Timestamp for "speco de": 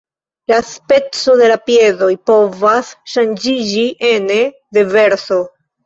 0.69-1.51